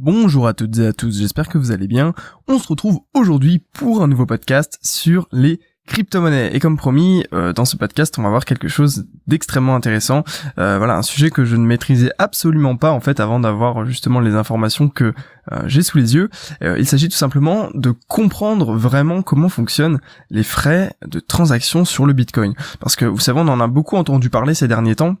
Bonjour 0.00 0.46
à 0.46 0.54
toutes 0.54 0.78
et 0.78 0.86
à 0.86 0.92
tous, 0.92 1.18
j'espère 1.18 1.48
que 1.48 1.58
vous 1.58 1.72
allez 1.72 1.88
bien. 1.88 2.14
On 2.46 2.60
se 2.60 2.68
retrouve 2.68 3.00
aujourd'hui 3.14 3.64
pour 3.72 4.00
un 4.00 4.06
nouveau 4.06 4.26
podcast 4.26 4.78
sur 4.80 5.26
les 5.32 5.58
crypto-monnaies. 5.88 6.54
Et 6.54 6.60
comme 6.60 6.76
promis, 6.76 7.24
euh, 7.32 7.52
dans 7.52 7.64
ce 7.64 7.76
podcast, 7.76 8.16
on 8.16 8.22
va 8.22 8.28
voir 8.28 8.44
quelque 8.44 8.68
chose 8.68 9.06
d'extrêmement 9.26 9.74
intéressant. 9.74 10.22
Euh, 10.60 10.78
voilà, 10.78 10.96
un 10.96 11.02
sujet 11.02 11.30
que 11.30 11.44
je 11.44 11.56
ne 11.56 11.66
maîtrisais 11.66 12.12
absolument 12.18 12.76
pas 12.76 12.92
en 12.92 13.00
fait 13.00 13.18
avant 13.18 13.40
d'avoir 13.40 13.86
justement 13.86 14.20
les 14.20 14.36
informations 14.36 14.88
que 14.88 15.14
euh, 15.50 15.62
j'ai 15.66 15.82
sous 15.82 15.98
les 15.98 16.14
yeux. 16.14 16.30
il 16.60 16.86
s'agit 16.86 17.08
tout 17.08 17.16
simplement 17.16 17.68
de 17.74 17.92
comprendre 18.06 18.76
vraiment 18.76 19.22
comment 19.22 19.48
fonctionnent 19.48 19.98
les 20.30 20.44
frais 20.44 20.92
de 21.08 21.18
transaction 21.18 21.84
sur 21.84 22.06
le 22.06 22.12
Bitcoin. 22.12 22.54
Parce 22.78 22.94
que 22.94 23.04
vous 23.04 23.18
savez, 23.18 23.40
on 23.40 23.48
en 23.48 23.58
a 23.58 23.66
beaucoup 23.66 23.96
entendu 23.96 24.30
parler 24.30 24.54
ces 24.54 24.68
derniers 24.68 24.94
temps 24.94 25.16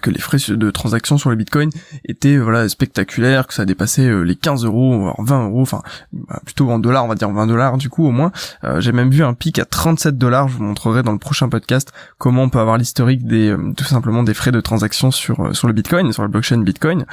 que 0.00 0.10
les 0.10 0.18
frais 0.18 0.38
de 0.48 0.70
transaction 0.70 1.18
sur 1.18 1.30
le 1.30 1.36
Bitcoin 1.36 1.70
étaient 2.04 2.38
voilà 2.38 2.68
spectaculaires, 2.68 3.46
que 3.46 3.54
ça 3.54 3.64
dépassait 3.64 4.06
euh, 4.06 4.22
les 4.22 4.36
15 4.36 4.64
euros, 4.64 4.98
voire 4.98 5.16
20 5.18 5.44
euros, 5.46 5.62
enfin 5.62 5.82
bah, 6.12 6.40
plutôt 6.44 6.70
en 6.70 6.78
dollars, 6.78 7.04
on 7.04 7.08
va 7.08 7.14
dire 7.14 7.30
20 7.30 7.46
dollars 7.46 7.76
du 7.76 7.88
coup 7.88 8.06
au 8.06 8.10
moins. 8.10 8.32
Euh, 8.64 8.80
j'ai 8.80 8.92
même 8.92 9.10
vu 9.10 9.22
un 9.22 9.34
pic 9.34 9.58
à 9.58 9.64
37 9.64 10.16
dollars. 10.16 10.48
Je 10.48 10.56
vous 10.56 10.64
montrerai 10.64 11.02
dans 11.02 11.12
le 11.12 11.18
prochain 11.18 11.48
podcast 11.48 11.92
comment 12.18 12.44
on 12.44 12.48
peut 12.48 12.58
avoir 12.58 12.78
l'historique 12.78 13.26
des 13.26 13.54
tout 13.76 13.84
simplement 13.84 14.22
des 14.22 14.34
frais 14.34 14.52
de 14.52 14.60
transaction 14.60 15.10
sur 15.10 15.54
sur 15.54 15.68
le 15.68 15.74
Bitcoin, 15.74 16.12
sur 16.12 16.22
la 16.22 16.28
blockchain 16.28 16.58
Bitcoin. 16.62 17.04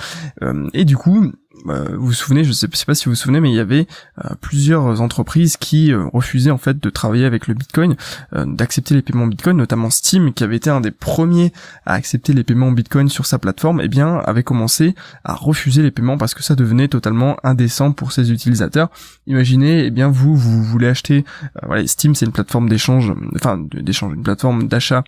et 0.73 0.85
du 0.85 0.97
coup, 0.97 1.13
euh, 1.23 1.31
vous 1.65 2.07
vous 2.07 2.13
souvenez, 2.13 2.43
je 2.43 2.51
sais, 2.51 2.67
sais 2.71 2.85
pas 2.85 2.95
si 2.95 3.05
vous 3.05 3.11
vous 3.11 3.15
souvenez, 3.15 3.39
mais 3.39 3.51
il 3.51 3.55
y 3.55 3.59
avait 3.59 3.87
euh, 4.23 4.29
plusieurs 4.41 5.01
entreprises 5.01 5.57
qui 5.57 5.91
euh, 5.91 6.05
refusaient 6.11 6.51
en 6.51 6.57
fait 6.57 6.81
de 6.81 6.89
travailler 6.89 7.25
avec 7.25 7.47
le 7.47 7.53
Bitcoin, 7.53 7.95
d'accepter 8.31 8.95
les 8.95 9.01
paiements 9.01 9.27
Bitcoin, 9.27 9.57
notamment 9.57 9.89
Steam, 9.89 10.33
qui 10.33 10.43
avait 10.43 10.55
été 10.55 10.69
un 10.69 10.81
des 10.81 10.91
premiers 10.91 11.53
à 11.85 11.93
accepter 11.93 12.33
les 12.33 12.43
paiements 12.43 12.71
Bitcoin 12.71 13.09
sur 13.09 13.25
sa 13.25 13.39
plateforme, 13.39 13.81
et 13.81 13.85
eh 13.85 13.87
bien 13.87 14.17
avait 14.17 14.43
commencé 14.43 14.95
à 15.23 15.35
refuser 15.35 15.81
les 15.81 15.91
paiements 15.91 16.17
parce 16.17 16.33
que 16.33 16.43
ça 16.43 16.55
devenait 16.55 16.87
totalement 16.87 17.37
indécent 17.43 17.91
pour 17.91 18.11
ses 18.11 18.31
utilisateurs. 18.31 18.89
Imaginez, 19.27 19.85
eh 19.85 19.91
bien 19.91 20.09
vous, 20.09 20.35
vous 20.35 20.63
voulez 20.63 20.87
acheter, 20.87 21.23
voilà, 21.61 21.85
Steam 21.87 22.15
c'est 22.15 22.25
une 22.25 22.31
plateforme 22.31 22.67
d'échange, 22.69 23.13
enfin 23.35 23.57
d'échange, 23.57 24.13
une 24.13 24.23
plateforme 24.23 24.67
d'achat 24.67 25.03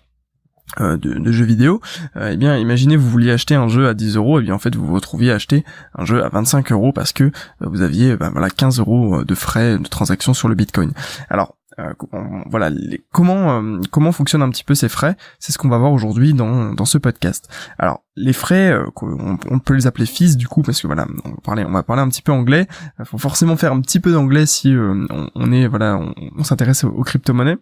euh, 0.82 0.98
de, 0.98 1.32
jeux 1.32 1.46
vidéo, 1.46 1.80
euh, 2.18 2.32
eh 2.34 2.38
bien 2.38 2.58
imaginez 2.58 2.98
vous 2.98 3.10
vouliez 3.10 3.32
acheter 3.32 3.54
un 3.54 3.68
jeu 3.68 3.88
à 3.88 3.94
10 3.94 4.18
euros, 4.18 4.40
eh 4.40 4.44
bien 4.44 4.56
en 4.56 4.60
fait 4.60 4.76
vous 4.76 4.86
vous 4.86 4.96
retrouviez 4.96 5.32
à 5.32 5.36
acheter 5.36 5.64
un 5.94 6.06
jeu 6.06 6.24
à 6.24 6.30
25 6.30 6.72
euros 6.72 6.92
parce 6.92 7.14
que 7.14 7.26
euh, 7.26 7.32
vous 7.62 7.82
aviez 7.82 8.18
bah, 8.18 8.30
voilà 8.32 8.50
15 8.50 8.80
euros 8.80 9.24
de 9.24 9.36
frais 9.36 9.78
de 9.78 9.88
transaction 9.88 10.34
sur 10.34 10.50
le 10.50 10.56
Bitcoin. 10.56 10.92
Alors 11.30 11.56
voilà 12.50 12.72
comment 13.12 13.62
comment 13.92 14.14
fonctionnent 14.14 14.42
un 14.42 14.50
petit 14.50 14.64
peu 14.64 14.76
ces 14.76 14.88
frais, 14.88 15.18
c'est 15.40 15.52
ce 15.52 15.58
qu'on 15.58 15.68
va 15.68 15.78
voir 15.78 15.92
aujourd'hui 15.92 16.34
dans, 16.34 16.74
dans 16.74 16.86
ce 16.86 16.98
podcast. 16.98 17.50
Alors 17.78 18.04
les 18.16 18.32
frais, 18.32 18.74
on, 19.02 19.60
peut 19.60 19.74
les 19.74 19.86
appeler 19.86 20.06
fees 20.06 20.38
du 20.38 20.48
coup 20.48 20.62
parce 20.62 20.82
que 20.82 20.88
voilà 20.88 21.06
on 21.26 21.32
va 21.32 21.38
parler 21.44 21.66
on 21.66 21.72
va 21.72 21.84
parler 21.84 22.02
un 22.02 22.08
petit 22.08 22.22
peu 22.22 22.32
anglais. 22.32 22.68
Faut 23.04 23.18
forcément 23.18 23.58
faire 23.58 23.74
un 23.74 23.82
petit 23.82 24.00
peu 24.00 24.14
d'anglais 24.14 24.46
si 24.46 24.74
on, 24.74 25.52
est 25.52 25.68
voilà 25.68 26.00
on, 26.38 26.44
s'intéresse 26.44 26.86
aux 26.86 27.04
crypto-monnaies. 27.04 27.58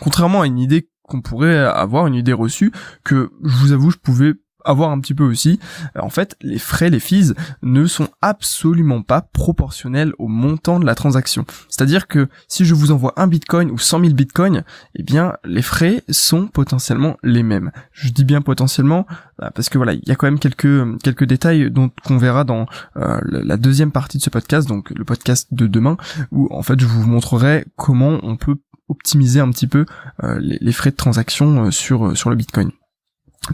Contrairement 0.00 0.42
à 0.42 0.46
une 0.46 0.58
idée 0.58 0.88
qu'on 1.10 1.20
pourrait 1.20 1.58
avoir 1.58 2.06
une 2.06 2.14
idée 2.14 2.32
reçue 2.32 2.72
que 3.04 3.30
je 3.42 3.56
vous 3.56 3.72
avoue 3.72 3.90
je 3.90 3.98
pouvais 3.98 4.34
avoir 4.64 4.90
un 4.90 5.00
petit 5.00 5.14
peu 5.14 5.24
aussi. 5.24 5.58
En 5.98 6.10
fait, 6.10 6.36
les 6.40 6.58
frais, 6.58 6.90
les 6.90 7.00
fees 7.00 7.34
ne 7.62 7.86
sont 7.86 8.08
absolument 8.20 9.02
pas 9.02 9.22
proportionnels 9.22 10.12
au 10.18 10.28
montant 10.28 10.80
de 10.80 10.86
la 10.86 10.94
transaction. 10.94 11.44
C'est-à-dire 11.68 12.08
que 12.08 12.28
si 12.48 12.64
je 12.64 12.74
vous 12.74 12.92
envoie 12.92 13.12
un 13.16 13.26
bitcoin 13.26 13.70
ou 13.70 13.78
100 13.78 14.00
000 14.00 14.14
bitcoins, 14.14 14.64
eh 14.94 15.02
bien, 15.02 15.34
les 15.44 15.62
frais 15.62 16.02
sont 16.08 16.46
potentiellement 16.46 17.16
les 17.22 17.42
mêmes. 17.42 17.70
Je 17.92 18.10
dis 18.10 18.24
bien 18.24 18.42
potentiellement 18.42 19.06
bah, 19.38 19.50
parce 19.54 19.68
que 19.68 19.78
voilà, 19.78 19.94
il 19.94 20.06
y 20.06 20.10
a 20.10 20.16
quand 20.16 20.26
même 20.26 20.38
quelques 20.38 21.00
quelques 21.02 21.24
détails 21.24 21.70
dont 21.70 21.90
qu'on 22.04 22.18
verra 22.18 22.44
dans 22.44 22.66
euh, 22.96 23.20
la 23.24 23.56
deuxième 23.56 23.92
partie 23.92 24.18
de 24.18 24.22
ce 24.22 24.30
podcast, 24.30 24.68
donc 24.68 24.90
le 24.90 25.04
podcast 25.04 25.48
de 25.52 25.66
demain, 25.66 25.96
où 26.30 26.48
en 26.50 26.62
fait 26.62 26.78
je 26.78 26.86
vous 26.86 27.06
montrerai 27.06 27.64
comment 27.76 28.18
on 28.22 28.36
peut 28.36 28.56
optimiser 28.90 29.40
un 29.40 29.50
petit 29.50 29.66
peu 29.66 29.86
euh, 30.22 30.38
les, 30.40 30.72
frais 30.72 30.90
de 30.90 30.96
transaction 30.96 31.64
euh, 31.64 31.70
sur 31.70 32.08
euh, 32.08 32.14
sur 32.14 32.28
le 32.28 32.36
Bitcoin 32.36 32.70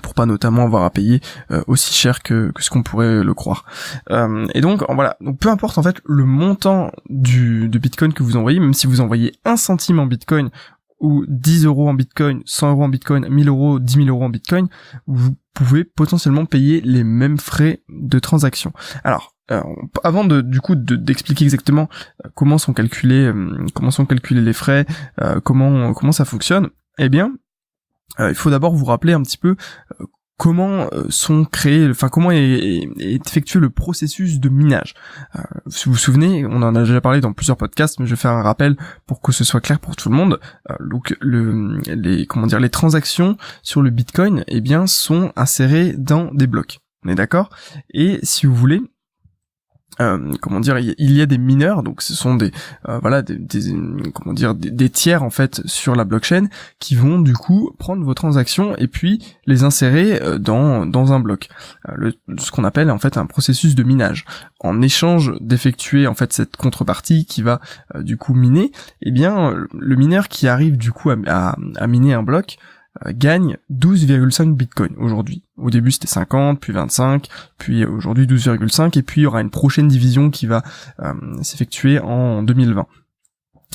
pour 0.03 0.15
pas 0.15 0.27
notamment 0.27 0.65
avoir 0.65 0.83
à 0.83 0.91
payer 0.91 1.21
aussi 1.69 1.95
cher 1.95 2.25
que, 2.25 2.51
ce 2.59 2.71
qu'on 2.71 2.83
pourrait 2.83 3.23
le 3.23 3.35
croire. 3.35 3.65
et 4.11 4.61
donc 4.61 4.83
voilà, 4.91 5.17
donc 5.21 5.39
peu 5.39 5.49
importe 5.49 5.79
en 5.79 5.83
fait 5.85 6.03
le 6.05 6.25
montant 6.25 6.91
du 7.09 7.69
de 7.69 7.79
Bitcoin 7.79 8.13
que 8.13 8.25
vous 8.25 8.37
envoyez, 8.37 8.59
même 8.59 8.75
si 8.75 8.89
vous 8.89 9.01
envoyez 9.01 9.37
un 9.45 9.57
centime 9.57 10.01
en 10.01 10.07
Bitcoin 10.07 10.51
ou 10.99 11.25
10 11.29 11.67
euros 11.67 11.89
en 11.89 11.95
Bitcoin, 11.95 12.43
100 12.45 12.73
euros 12.73 12.83
en 12.83 12.89
Bitcoin, 12.89 13.29
1000 13.29 13.49
euros, 13.49 13.79
10 13.79 13.95
000 13.95 14.09
euros 14.09 14.25
en 14.25 14.29
Bitcoin, 14.29 14.67
vous 15.07 15.37
pouvez 15.55 15.85
potentiellement 15.85 16.47
payer 16.47 16.81
les 16.81 17.05
mêmes 17.05 17.39
frais 17.39 17.81
de 17.89 18.19
transaction. 18.19 18.73
Alors 19.05 19.36
avant 20.03 20.25
de 20.25 20.41
du 20.41 20.61
coup 20.61 20.75
d'expliquer 20.75 21.45
exactement 21.45 21.89
euh, 22.25 22.31
comment 22.35 22.59
sont 22.59 22.73
calculés 22.73 23.27
euh, 23.27 23.67
comment 23.75 23.91
sont 23.91 24.07
calculés 24.07 24.43
les 24.43 24.53
frais, 24.53 24.87
euh, 25.21 25.41
comment 25.41 25.93
comment 25.95 26.13
ça 26.13 26.25
fonctionne, 26.25 26.69
eh 26.99 27.09
bien 27.09 27.33
il 28.19 28.35
faut 28.35 28.51
d'abord 28.51 28.75
vous 28.75 28.87
rappeler 28.87 29.13
un 29.13 29.23
petit 29.23 29.37
peu 29.37 29.57
comment 30.39 30.89
sont 31.11 31.45
créés, 31.45 31.91
enfin 31.91 32.09
comment 32.09 32.31
est, 32.31 32.89
effectué 32.99 33.59
le 33.59 33.69
processus 33.69 34.39
de 34.39 34.49
minage. 34.49 34.95
si 35.67 35.87
vous 35.87 35.93
vous 35.93 35.99
souvenez, 35.99 36.47
on 36.47 36.63
en 36.63 36.75
a 36.75 36.81
déjà 36.81 37.01
parlé 37.01 37.21
dans 37.21 37.33
plusieurs 37.35 37.57
podcasts, 37.59 37.99
mais 37.99 38.07
je 38.07 38.15
vais 38.15 38.21
faire 38.21 38.31
un 38.31 38.43
rappel 38.43 38.77
pour 39.07 39.21
que 39.21 39.33
ce 39.33 39.45
soit 39.45 39.61
clair 39.61 39.81
pour 39.81 39.97
tout 39.97 40.09
le 40.09 40.15
monde. 40.15 40.41
donc 40.81 41.15
le, 41.21 41.79
les 41.87 42.27
comment 42.27 42.47
dire, 42.47 42.61
les 42.61 42.71
transactions 42.71 43.37
sur 43.63 43.83
le 43.83 43.91
Bitcoin, 43.91 44.45
eh 44.47 44.61
bien, 44.63 44.87
sont 44.87 45.33
insérées 45.37 45.93
dans 45.93 46.33
des 46.33 46.47
blocs. 46.47 46.79
On 47.05 47.11
est 47.11 47.15
d'accord? 47.15 47.51
Et 47.93 48.19
si 48.23 48.47
vous 48.47 48.55
voulez, 48.55 48.83
euh, 50.01 50.33
comment 50.41 50.61
dire, 50.61 50.79
il 50.79 51.13
y 51.13 51.23
a 51.23 51.27
des 51.27 51.39
mineurs, 51.39 51.83
donc 51.83 52.03
ce 52.03 52.15
sont 52.15 52.35
des 52.35 52.53
euh, 52.89 52.99
voilà 53.01 53.23
des, 53.23 53.39
comment 54.15 54.35
dire 54.35 54.55
des, 54.55 54.91
tiers 54.91 55.23
en 55.23 55.31
fait 55.31 55.63
sur 55.67 55.95
la 55.95 56.05
blockchain 56.05 56.49
qui 56.79 56.95
vont 56.95 57.19
du 57.19 57.33
coup 57.33 57.73
prendre 57.79 58.05
vos 58.05 58.15
transactions 58.15 58.77
et 58.77 58.89
puis 58.89 59.25
les 59.47 59.65
insérer 59.65 60.23
euh, 60.23 60.39
dans 60.39 60.87
dans 60.87 61.13
un 61.13 61.21
bloc, 61.21 61.49
ce 62.39 62.51
qu'on 62.51 62.65
appelle 62.65 62.91
en 62.91 62.99
fait 62.99 63.17
un 63.17 63.27
processus 63.27 63.75
de 63.75 63.83
minage. 63.83 64.25
En 64.61 64.83
échange 64.83 65.33
d'effectuer 65.41 66.07
en 66.07 66.15
fait 66.15 66.33
cette 66.33 66.57
contrepartie 66.57 67.25
qui 67.25 67.43
va 67.43 67.61
du 67.95 68.17
coup 68.17 68.35
miner, 68.35 68.73
eh 69.03 69.11
bien 69.11 69.55
le 69.73 69.97
mineur 69.97 70.29
qui 70.29 70.49
arrive 70.49 70.77
du 70.77 70.93
coup 70.93 71.11
à, 71.11 71.57
miner 71.87 72.15
un 72.15 72.23
bloc 72.23 72.59
gagne 73.09 73.57
12,5 73.73 74.55
bitcoins 74.55 74.95
aujourd'hui. 74.99 75.43
Au 75.57 75.71
début 75.71 75.91
c'était 75.91 76.07
50, 76.07 76.61
puis 76.61 76.73
25, 76.73 77.29
puis 77.59 77.85
aujourd'hui 77.85 78.27
12,5 78.27 78.99
et 78.99 79.03
puis 79.03 79.23
il 79.23 79.25
y 79.25 79.27
aura 79.27 79.41
une 79.41 79.51
prochaine 79.51 79.89
division 79.89 80.31
qui 80.31 80.47
va 80.47 80.63
euh, 81.01 81.13
s'effectuer 81.43 81.99
en 81.99 82.43
2020. 82.43 82.87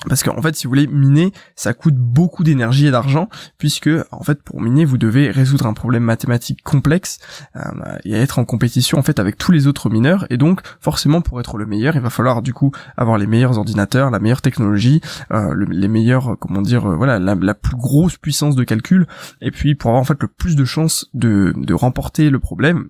Parce 0.07 0.23
qu'en 0.23 0.41
fait, 0.41 0.55
si 0.55 0.65
vous 0.65 0.71
voulez 0.71 0.87
miner, 0.87 1.31
ça 1.55 1.73
coûte 1.73 1.95
beaucoup 1.95 2.43
d'énergie 2.43 2.87
et 2.87 2.91
d'argent, 2.91 3.29
puisque 3.57 3.89
en 4.11 4.23
fait, 4.23 4.41
pour 4.41 4.59
miner, 4.59 4.83
vous 4.83 4.97
devez 4.97 5.29
résoudre 5.29 5.67
un 5.67 5.73
problème 5.73 6.03
mathématique 6.03 6.63
complexe 6.63 7.19
euh, 7.55 7.61
et 8.03 8.13
être 8.13 8.39
en 8.39 8.45
compétition 8.45 8.97
en 8.97 9.03
fait 9.03 9.19
avec 9.19 9.37
tous 9.37 9.51
les 9.51 9.67
autres 9.67 9.89
mineurs. 9.89 10.25
Et 10.29 10.37
donc, 10.37 10.61
forcément, 10.79 11.21
pour 11.21 11.39
être 11.39 11.57
le 11.57 11.65
meilleur, 11.65 11.95
il 11.95 12.01
va 12.01 12.09
falloir 12.09 12.41
du 12.41 12.53
coup 12.53 12.71
avoir 12.97 13.17
les 13.17 13.27
meilleurs 13.27 13.57
ordinateurs, 13.57 14.09
la 14.09 14.19
meilleure 14.19 14.41
technologie, 14.41 15.01
euh, 15.31 15.53
les 15.69 15.87
meilleurs, 15.87 16.35
comment 16.39 16.61
dire, 16.61 16.89
euh, 16.89 16.95
voilà, 16.95 17.19
la, 17.19 17.53
plus 17.53 17.75
grosse 17.75 18.17
puissance 18.17 18.55
de 18.55 18.63
calcul. 18.63 19.07
Et 19.41 19.51
puis, 19.51 19.75
pour 19.75 19.89
avoir 19.89 20.01
en 20.01 20.05
fait 20.05 20.19
le 20.21 20.27
plus 20.27 20.55
de 20.55 20.65
chances 20.65 21.09
de 21.13 21.73
remporter 21.73 22.29
le 22.29 22.39
problème, 22.39 22.87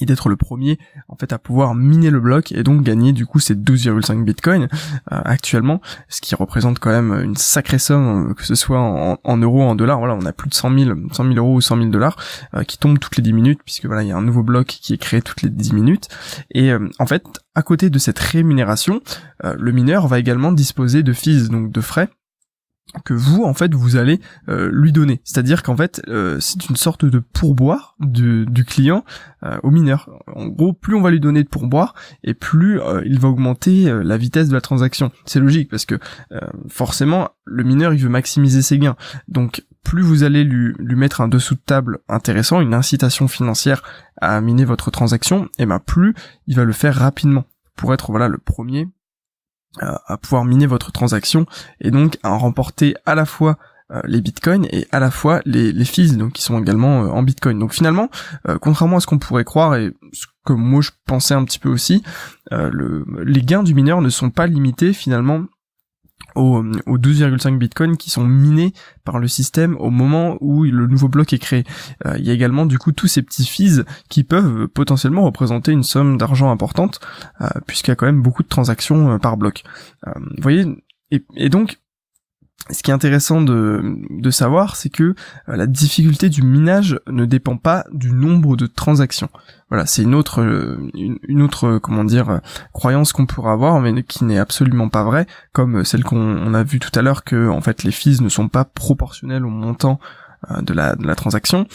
et 0.00 0.06
d'être 0.06 0.28
le 0.28 0.36
premier 0.36 0.78
en 1.08 1.16
fait 1.16 1.32
à 1.32 1.38
pouvoir 1.38 1.74
miner 1.74 2.10
le 2.10 2.20
bloc 2.20 2.52
et 2.52 2.62
donc 2.62 2.82
gagner 2.82 3.12
du 3.12 3.26
coup 3.26 3.38
ces 3.38 3.54
12,5 3.54 4.24
bitcoins 4.24 4.68
euh, 5.12 5.20
actuellement 5.24 5.80
ce 6.08 6.20
qui 6.20 6.34
représente 6.34 6.78
quand 6.78 6.90
même 6.90 7.12
une 7.12 7.36
sacrée 7.36 7.78
somme 7.78 8.30
euh, 8.30 8.34
que 8.34 8.44
ce 8.44 8.54
soit 8.54 8.80
en, 8.80 9.36
euros 9.36 9.62
en 9.62 9.74
dollars. 9.74 9.98
Voilà 9.98 10.14
on 10.14 10.24
a 10.24 10.32
plus 10.32 10.48
de 10.48 10.54
100 10.54 10.78
000 10.78 10.98
100 11.12 11.24
000 11.24 11.36
euros 11.36 11.56
ou 11.56 11.60
100 11.60 11.76
000 11.76 11.88
dollars 11.88 12.16
euh, 12.54 12.64
qui 12.64 12.78
tombent 12.78 12.98
toutes 12.98 13.16
les 13.16 13.22
10 13.22 13.32
minutes 13.32 13.60
puisque 13.64 13.86
voilà 13.86 14.02
il 14.02 14.08
y 14.08 14.12
a 14.12 14.16
un 14.16 14.22
nouveau 14.22 14.42
bloc 14.42 14.66
qui 14.66 14.94
est 14.94 14.98
créé 14.98 15.22
toutes 15.22 15.42
les 15.42 15.50
10 15.50 15.72
minutes. 15.72 16.08
Et 16.52 16.72
en 16.98 17.06
fait 17.06 17.24
à 17.54 17.62
côté 17.62 17.90
de 17.90 17.98
cette 17.98 18.18
rémunération 18.18 19.00
le 19.42 19.72
mineur 19.72 20.06
va 20.06 20.18
également 20.18 20.52
disposer 20.52 21.02
de 21.02 21.12
fees 21.12 21.48
donc 21.48 21.70
de 21.70 21.80
frais 21.80 22.08
que 23.04 23.14
vous 23.14 23.44
en 23.44 23.54
fait 23.54 23.74
vous 23.74 23.96
allez 23.96 24.20
euh, 24.48 24.70
lui 24.72 24.92
donner. 24.92 25.20
C'est-à-dire 25.24 25.62
qu'en 25.62 25.76
fait 25.76 26.02
euh, 26.08 26.38
c'est 26.40 26.68
une 26.68 26.76
sorte 26.76 27.04
de 27.04 27.18
pourboire 27.18 27.94
du, 28.00 28.46
du 28.46 28.64
client 28.64 29.04
euh, 29.44 29.58
au 29.62 29.70
mineur. 29.70 30.10
En 30.34 30.46
gros, 30.46 30.72
plus 30.72 30.94
on 30.94 31.00
va 31.00 31.10
lui 31.10 31.20
donner 31.20 31.42
de 31.42 31.48
pourboire 31.48 31.94
et 32.24 32.34
plus 32.34 32.80
il 33.04 33.18
va 33.18 33.28
augmenter 33.28 33.92
la 34.02 34.16
vitesse 34.16 34.48
de 34.48 34.54
la 34.54 34.60
transaction. 34.60 35.10
C'est 35.24 35.40
logique 35.40 35.70
parce 35.70 35.86
que 35.86 35.98
forcément 36.68 37.30
le 37.44 37.64
mineur 37.64 37.92
il 37.92 38.00
veut 38.00 38.08
maximiser 38.08 38.62
ses 38.62 38.78
gains. 38.78 38.96
Donc 39.28 39.64
plus 39.84 40.02
vous 40.02 40.22
allez 40.22 40.44
lui, 40.44 40.74
lui 40.78 40.96
mettre 40.96 41.20
un 41.20 41.28
dessous 41.28 41.54
de 41.54 41.60
table 41.60 41.98
intéressant, 42.08 42.60
une 42.60 42.74
incitation 42.74 43.28
financière 43.28 43.82
à 44.20 44.40
miner 44.40 44.64
votre 44.64 44.90
transaction, 44.90 45.48
et 45.58 45.66
ben 45.66 45.78
plus 45.78 46.14
il 46.46 46.56
va 46.56 46.64
le 46.64 46.72
faire 46.72 46.94
rapidement 46.94 47.44
pour 47.76 47.94
être 47.94 48.10
voilà 48.10 48.28
le 48.28 48.38
premier 48.38 48.88
à 49.78 50.16
pouvoir 50.18 50.44
miner 50.44 50.66
votre 50.66 50.90
transaction 50.90 51.46
et 51.80 51.90
donc 51.90 52.18
à 52.22 52.30
remporter 52.30 52.96
à 53.06 53.14
la 53.14 53.24
fois 53.24 53.56
les 54.04 54.20
bitcoins 54.20 54.66
et 54.70 54.86
à 54.92 55.00
la 55.00 55.10
fois 55.10 55.40
les, 55.44 55.72
les 55.72 55.84
fees 55.84 56.16
donc 56.16 56.32
qui 56.32 56.42
sont 56.42 56.60
également 56.60 57.00
en 57.00 57.22
bitcoin. 57.22 57.58
Donc 57.58 57.72
finalement, 57.72 58.08
contrairement 58.60 58.96
à 58.96 59.00
ce 59.00 59.06
qu'on 59.06 59.18
pourrait 59.18 59.44
croire 59.44 59.76
et 59.76 59.92
ce 60.12 60.26
que 60.44 60.52
moi 60.52 60.80
je 60.80 60.90
pensais 61.06 61.34
un 61.34 61.44
petit 61.44 61.58
peu 61.58 61.68
aussi, 61.68 62.02
le, 62.50 63.04
les 63.24 63.42
gains 63.42 63.62
du 63.62 63.74
mineur 63.74 64.00
ne 64.00 64.08
sont 64.08 64.30
pas 64.30 64.46
limités 64.46 64.92
finalement 64.92 65.44
aux, 66.34 66.62
12,5 66.62 67.58
bitcoins 67.58 67.96
qui 67.96 68.10
sont 68.10 68.24
minés 68.24 68.72
par 69.04 69.18
le 69.18 69.28
système 69.28 69.76
au 69.76 69.90
moment 69.90 70.36
où 70.40 70.64
le 70.64 70.86
nouveau 70.86 71.08
bloc 71.08 71.32
est 71.32 71.38
créé. 71.38 71.64
Euh, 72.06 72.16
il 72.18 72.24
y 72.24 72.30
a 72.30 72.32
également 72.32 72.66
du 72.66 72.78
coup 72.78 72.92
tous 72.92 73.06
ces 73.06 73.22
petits 73.22 73.46
fees 73.46 73.82
qui 74.08 74.24
peuvent 74.24 74.68
potentiellement 74.68 75.22
représenter 75.22 75.72
une 75.72 75.82
somme 75.82 76.18
d'argent 76.18 76.50
importante 76.50 77.00
euh, 77.40 77.48
puisqu'il 77.66 77.90
y 77.90 77.92
a 77.92 77.96
quand 77.96 78.06
même 78.06 78.22
beaucoup 78.22 78.42
de 78.42 78.48
transactions 78.48 79.12
euh, 79.12 79.18
par 79.18 79.36
bloc. 79.36 79.62
vous 80.06 80.42
voyez 80.42 80.66
et 81.10 81.48
donc 81.48 81.80
ce 82.68 82.82
qui 82.82 82.90
est 82.90 82.94
intéressant 82.94 83.40
de, 83.40 83.96
de 84.10 84.30
savoir, 84.30 84.76
c'est 84.76 84.90
que 84.90 85.02
euh, 85.48 85.56
la 85.56 85.66
difficulté 85.66 86.28
du 86.28 86.42
minage 86.42 87.00
ne 87.08 87.24
dépend 87.24 87.56
pas 87.56 87.84
du 87.92 88.12
nombre 88.12 88.56
de 88.56 88.66
transactions. 88.66 89.30
Voilà, 89.70 89.86
c'est 89.86 90.02
une 90.02 90.14
autre, 90.14 90.42
euh, 90.42 90.90
une, 90.94 91.42
autre, 91.42 91.66
euh, 91.66 91.78
comment 91.78 92.04
dire, 92.04 92.40
croyance 92.72 93.12
qu'on 93.12 93.26
pourrait 93.26 93.52
avoir, 93.52 93.80
mais 93.80 94.02
qui 94.02 94.24
n'est 94.24 94.38
absolument 94.38 94.88
pas 94.88 95.04
vraie, 95.04 95.26
comme 95.52 95.84
celle 95.84 96.04
qu'on 96.04 96.54
a 96.54 96.62
vu 96.62 96.78
tout 96.78 96.96
à 96.96 97.02
l'heure 97.02 97.24
que, 97.24 97.48
en 97.48 97.60
fait, 97.60 97.82
les 97.82 97.92
fees 97.92 98.20
ne 98.20 98.28
sont 98.28 98.48
pas 98.48 98.64
proportionnels 98.64 99.44
au 99.44 99.50
montant 99.50 99.98
de 100.62 100.72
la, 100.72 100.96
de 100.96 101.06
la 101.06 101.14
transaction. 101.14 101.66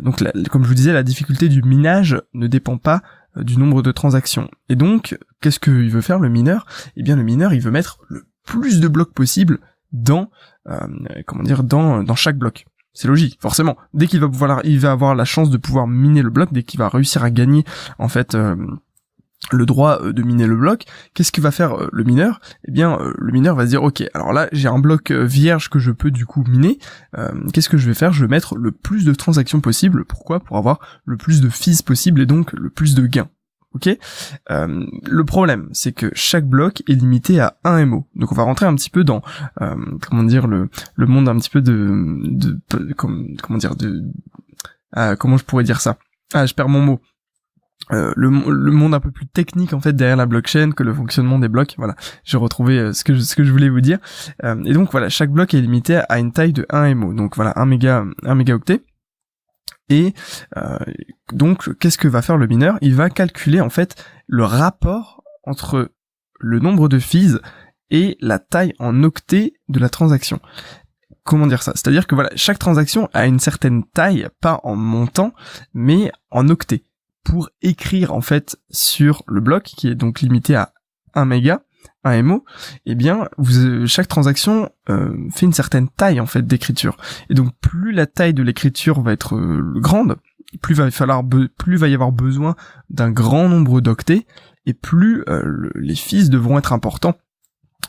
donc, 0.00 0.22
comme 0.50 0.62
je 0.62 0.68
vous 0.68 0.74
disais, 0.74 0.92
la 0.92 1.02
difficulté 1.02 1.48
du 1.48 1.62
minage 1.62 2.20
ne 2.34 2.48
dépend 2.48 2.76
pas 2.76 3.02
du 3.34 3.56
nombre 3.56 3.80
de 3.80 3.92
transactions. 3.92 4.50
Et 4.68 4.76
donc, 4.76 5.16
qu'est-ce 5.40 5.58
qu'il 5.58 5.88
veut 5.88 6.02
faire 6.02 6.18
le 6.18 6.28
mineur? 6.28 6.66
Eh 6.96 7.02
bien, 7.02 7.16
le 7.16 7.22
mineur, 7.22 7.54
il 7.54 7.62
veut 7.62 7.70
mettre 7.70 7.98
le 8.08 8.26
plus 8.44 8.80
de 8.80 8.88
blocs 8.88 9.14
possible 9.14 9.58
dans 9.92 10.30
euh, 10.68 10.78
comment 11.26 11.42
dire 11.42 11.64
dans 11.64 12.02
dans 12.02 12.14
chaque 12.14 12.38
bloc. 12.38 12.66
C'est 12.92 13.08
logique, 13.08 13.38
forcément. 13.40 13.76
Dès 13.94 14.08
qu'il 14.08 14.20
va 14.20 14.28
pouvoir, 14.28 14.60
il 14.64 14.80
va 14.80 14.90
avoir 14.90 15.14
la 15.14 15.24
chance 15.24 15.48
de 15.48 15.56
pouvoir 15.56 15.86
miner 15.86 16.22
le 16.22 16.30
bloc, 16.30 16.52
dès 16.52 16.64
qu'il 16.64 16.78
va 16.78 16.88
réussir 16.88 17.22
à 17.22 17.30
gagner 17.30 17.64
en 18.00 18.08
fait 18.08 18.34
euh, 18.34 18.56
le 19.52 19.64
droit 19.64 20.00
euh, 20.02 20.12
de 20.12 20.22
miner 20.24 20.46
le 20.46 20.56
bloc, 20.56 20.84
qu'est-ce 21.14 21.30
que 21.30 21.40
va 21.40 21.52
faire 21.52 21.76
le 21.92 22.04
mineur? 22.04 22.40
Eh 22.66 22.72
bien, 22.72 22.98
le 23.16 23.32
mineur 23.32 23.54
va 23.54 23.64
se 23.64 23.70
dire, 23.70 23.84
ok, 23.84 24.02
alors 24.12 24.32
là, 24.32 24.48
j'ai 24.50 24.66
un 24.66 24.80
bloc 24.80 25.12
vierge 25.12 25.70
que 25.70 25.78
je 25.78 25.92
peux 25.92 26.10
du 26.10 26.26
coup 26.26 26.44
miner. 26.48 26.78
qu'est-ce 27.52 27.68
que 27.68 27.78
je 27.78 27.86
vais 27.86 27.94
faire? 27.94 28.12
Je 28.12 28.24
vais 28.24 28.30
mettre 28.30 28.56
le 28.56 28.72
plus 28.72 29.04
de 29.04 29.14
transactions 29.14 29.60
possible. 29.60 30.04
Pourquoi? 30.04 30.40
Pour 30.40 30.56
avoir 30.56 30.80
le 31.04 31.16
plus 31.16 31.40
de 31.40 31.48
fees 31.48 31.82
possible 31.84 32.20
et 32.20 32.26
donc 32.26 32.52
le 32.52 32.70
plus 32.70 32.96
de 32.96 33.06
gains. 33.06 33.28
Ok. 33.74 33.88
Euh, 34.50 34.86
le 35.06 35.24
problème, 35.24 35.68
c'est 35.72 35.92
que 35.92 36.10
chaque 36.14 36.44
bloc 36.44 36.82
est 36.88 36.94
limité 36.94 37.38
à 37.38 37.56
un 37.62 37.86
MO. 37.86 38.08
Donc 38.16 38.32
on 38.32 38.34
va 38.34 38.42
rentrer 38.42 38.66
un 38.66 38.74
petit 38.74 38.90
peu 38.90 39.04
dans 39.04 39.22
euh, 39.60 39.76
comment 40.02 40.24
dire 40.24 40.48
le 40.48 40.68
le 40.96 41.06
monde 41.06 41.28
un 41.28 41.36
petit 41.36 41.50
peu 41.50 41.62
de 41.62 42.18
de, 42.24 42.58
comment 42.94 43.58
dire 43.58 43.76
de 43.76 44.02
ah, 44.92 45.14
comment 45.14 45.36
je 45.36 45.44
pourrais 45.44 45.62
dire 45.62 45.80
ça? 45.80 45.98
Ah, 46.34 46.46
je 46.46 46.54
perds 46.54 46.68
mon 46.68 46.80
mot. 46.80 47.00
Euh, 47.92 48.12
le, 48.14 48.28
le, 48.28 48.70
monde 48.70 48.94
un 48.94 49.00
peu 49.00 49.10
plus 49.10 49.26
technique 49.26 49.72
en 49.72 49.80
fait 49.80 49.94
derrière 49.94 50.16
la 50.16 50.26
blockchain 50.26 50.70
que 50.70 50.82
le 50.82 50.92
fonctionnement 50.92 51.38
des 51.38 51.48
blocs. 51.48 51.74
Voilà, 51.76 51.94
j'ai 52.24 52.36
retrouvé 52.36 52.92
ce 52.92 53.04
que 53.04 53.14
je, 53.14 53.20
ce 53.20 53.34
que 53.34 53.44
je 53.44 53.52
voulais 53.52 53.68
vous 53.68 53.80
dire. 53.80 53.98
et 54.42 54.72
donc 54.72 54.90
voilà, 54.90 55.08
chaque 55.08 55.30
bloc 55.30 55.54
est 55.54 55.60
limité 55.60 56.00
à 56.08 56.18
une 56.18 56.32
taille 56.32 56.52
de 56.52 56.66
1 56.70 56.94
MO. 56.94 57.14
Donc 57.14 57.36
voilà, 57.36 57.52
1 57.56 57.66
méga 57.66 58.04
1 58.24 58.34
mégaoctet. 58.34 58.82
Et 59.88 60.14
euh, 60.56 60.78
donc, 61.32 61.76
qu'est-ce 61.78 61.98
que 61.98 62.08
va 62.08 62.22
faire 62.22 62.36
le 62.36 62.46
mineur? 62.46 62.78
Il 62.80 62.94
va 62.94 63.10
calculer 63.10 63.60
en 63.60 63.70
fait 63.70 64.02
le 64.26 64.44
rapport 64.44 65.22
entre 65.44 65.92
le 66.38 66.58
nombre 66.58 66.88
de 66.88 66.98
fees 66.98 67.38
et 67.90 68.16
la 68.20 68.38
taille 68.38 68.72
en 68.78 69.02
octets 69.02 69.54
de 69.68 69.78
la 69.78 69.88
transaction. 69.88 70.40
Comment 71.24 71.46
dire 71.46 71.62
ça? 71.62 71.72
C'est-à-dire 71.74 72.06
que 72.06 72.14
voilà, 72.14 72.30
chaque 72.34 72.58
transaction 72.58 73.08
a 73.12 73.26
une 73.26 73.40
certaine 73.40 73.84
taille, 73.84 74.28
pas 74.40 74.60
en 74.62 74.76
montant, 74.76 75.32
mais 75.74 76.10
en 76.30 76.48
octets. 76.48 76.84
Pour 77.24 77.50
écrire 77.60 78.14
en 78.14 78.22
fait 78.22 78.56
sur 78.70 79.22
le 79.26 79.40
bloc, 79.40 79.64
qui 79.64 79.88
est 79.88 79.94
donc 79.94 80.20
limité 80.20 80.54
à 80.54 80.72
1 81.14 81.26
méga, 81.26 81.62
un 82.04 82.22
MO, 82.22 82.44
eh 82.86 82.94
bien, 82.94 83.28
vous, 83.36 83.86
chaque 83.86 84.08
transaction 84.08 84.70
euh, 84.88 85.14
fait 85.34 85.46
une 85.46 85.52
certaine 85.52 85.88
taille 85.88 86.20
en 86.20 86.26
fait 86.26 86.46
d'écriture. 86.46 86.96
Et 87.28 87.34
donc, 87.34 87.52
plus 87.60 87.92
la 87.92 88.06
taille 88.06 88.34
de 88.34 88.42
l'écriture 88.42 89.00
va 89.02 89.12
être 89.12 89.36
euh, 89.36 89.74
grande, 89.76 90.16
plus 90.62 90.74
va 90.74 90.90
falloir, 90.90 91.22
plus 91.58 91.76
va 91.76 91.88
y 91.88 91.94
avoir 91.94 92.12
besoin 92.12 92.56
d'un 92.88 93.10
grand 93.10 93.48
nombre 93.48 93.80
d'octets, 93.80 94.26
et 94.66 94.74
plus 94.74 95.24
euh, 95.28 95.70
les 95.74 95.94
fils 95.94 96.30
devront 96.30 96.58
être 96.58 96.72
importants 96.72 97.16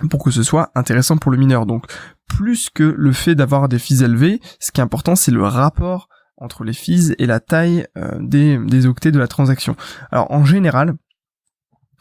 pour 0.09 0.23
que 0.23 0.31
ce 0.31 0.43
soit 0.43 0.71
intéressant 0.75 1.17
pour 1.17 1.31
le 1.31 1.37
mineur. 1.37 1.65
Donc, 1.65 1.85
plus 2.27 2.69
que 2.69 2.83
le 2.83 3.11
fait 3.11 3.35
d'avoir 3.35 3.69
des 3.69 3.79
fils 3.79 4.01
élevés, 4.01 4.41
ce 4.59 4.71
qui 4.71 4.81
est 4.81 4.83
important, 4.83 5.15
c'est 5.15 5.31
le 5.31 5.43
rapport 5.43 6.09
entre 6.37 6.63
les 6.63 6.73
fils 6.73 7.13
et 7.19 7.27
la 7.27 7.39
taille 7.39 7.85
des, 8.19 8.57
des 8.57 8.87
octets 8.87 9.11
de 9.11 9.19
la 9.19 9.27
transaction. 9.27 9.75
Alors, 10.11 10.31
en 10.31 10.43
général, 10.43 10.95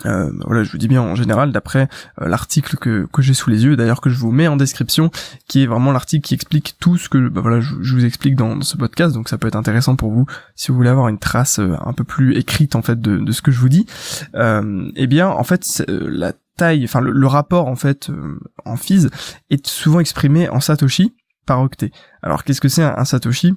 euh, 0.06 0.31
voilà, 0.47 0.62
je 0.62 0.73
vous 0.73 0.79
dis 0.79 0.88
bien 0.88 1.02
en 1.02 1.14
général 1.14 1.52
d'après 1.52 1.88
euh, 2.20 2.29
l'article 2.29 2.76
que, 2.76 3.06
que 3.12 3.23
j'ai 3.23 3.35
sous 3.35 3.50
les 3.50 3.64
yeux, 3.64 3.76
d'ailleurs 3.76 4.00
que 4.00 4.11
je 4.11 4.19
vous 4.19 4.32
mets 4.32 4.49
en 4.49 4.56
description, 4.56 5.11
qui 5.47 5.62
est 5.62 5.67
vraiment 5.67 5.93
l'article 5.93 6.26
qui 6.26 6.35
explique 6.35 6.76
tout 6.81 6.97
ce 6.97 7.08
que 7.08 7.29
bah, 7.29 7.41
voilà 7.41 7.61
je, 7.61 7.94
vous 7.94 8.05
explique 8.05 8.37
dans, 8.37 8.61
ce 8.62 8.76
podcast, 8.76 9.14
donc 9.14 9.29
ça 9.29 9.38
peut 9.38 9.49
être 9.49 9.56
intéressant 9.56 9.97
pour 9.97 10.11
vous 10.12 10.26
si 10.55 10.69
vous 10.69 10.76
voulez 10.76 10.91
avoir 10.91 11.08
une 11.08 11.19
trace 11.19 11.58
euh, 11.58 11.76
un 11.85 11.93
peu 11.93 12.05
plus 12.05 12.37
écrite 12.37 12.76
en 12.76 12.82
fait 12.82 13.00
de, 13.00 13.19
de 13.19 13.32
ce 13.32 13.43
que 13.43 13.50
je 13.50 13.61
vous 13.61 13.69
dis. 13.69 13.87
eh 14.35 15.06
bien, 15.06 15.29
en 15.29 15.44
fait, 15.44 15.85
la 15.88 16.32
taille, 16.56 16.85
enfin 16.85 17.00
le, 17.00 17.26
rapport 17.26 17.69
en 17.69 17.76
fait 17.76 18.11
en 18.64 18.76
phys 18.76 19.08
est 19.50 19.67
souvent 19.67 20.00
exprimé 20.00 20.49
en 20.49 20.61
satoshi 20.61 21.14
par 21.46 21.61
octet. 21.61 21.91
Alors 22.23 22.44
qu'est-ce 22.44 22.61
que 22.61 22.69
c'est 22.69 22.82
un 22.82 23.05
satoshi? 23.05 23.55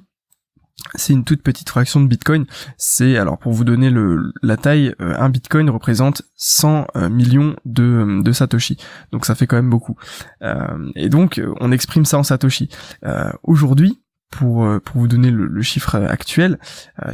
C'est 0.96 1.12
une 1.12 1.24
toute 1.24 1.42
petite 1.42 1.68
fraction 1.68 2.00
de 2.00 2.06
Bitcoin. 2.06 2.46
C'est 2.76 3.16
alors 3.16 3.38
pour 3.38 3.52
vous 3.52 3.64
donner 3.64 3.90
le, 3.90 4.32
la 4.42 4.56
taille, 4.56 4.94
euh, 5.00 5.14
un 5.18 5.28
Bitcoin 5.28 5.70
représente 5.70 6.22
100 6.36 6.86
euh, 6.96 7.08
millions 7.08 7.56
de, 7.64 8.22
de 8.22 8.32
Satoshi. 8.32 8.76
Donc 9.12 9.26
ça 9.26 9.34
fait 9.34 9.46
quand 9.46 9.56
même 9.56 9.70
beaucoup. 9.70 9.96
Euh, 10.42 10.90
et 10.94 11.08
donc 11.08 11.40
on 11.60 11.72
exprime 11.72 12.04
ça 12.04 12.18
en 12.18 12.22
Satoshi. 12.22 12.68
Aujourd'hui, 13.42 14.00
pour 14.30 14.66
pour 14.84 15.00
vous 15.00 15.08
donner 15.08 15.30
le, 15.30 15.62
chiffre 15.62 15.96
actuel, 15.96 16.58